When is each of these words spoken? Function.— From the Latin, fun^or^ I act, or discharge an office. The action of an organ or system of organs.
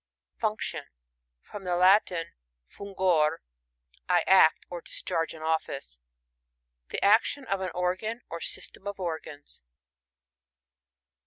Function.— 0.35 0.85
From 1.47 1.63
the 1.63 1.75
Latin, 1.75 2.33
fun^or^ 2.67 3.37
I 4.09 4.23
act, 4.25 4.65
or 4.67 4.81
discharge 4.81 5.31
an 5.35 5.43
office. 5.43 5.99
The 6.89 7.05
action 7.05 7.45
of 7.45 7.61
an 7.61 7.69
organ 7.75 8.21
or 8.27 8.41
system 8.41 8.87
of 8.87 8.99
organs. 8.99 9.61